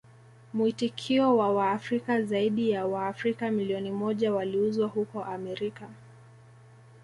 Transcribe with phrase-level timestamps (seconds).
[0.53, 5.89] Mwitikio wa Waafrika Zaidi ya Waafrika milioni moja waliuzwa huko Amerika